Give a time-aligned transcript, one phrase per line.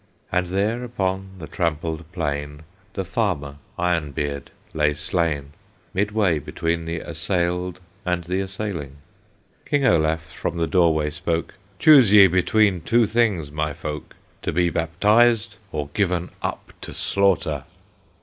[0.31, 2.63] And there upon the trampled plain
[2.95, 5.51] The farmer Iron Beard lay slain,
[5.93, 8.95] Midway between the assailed and the assailing.
[9.63, 14.71] King Olaf from the doorway spoke: "Choose ye between two things, my folk, To be
[14.71, 17.65] baptized or given up to slaughter!"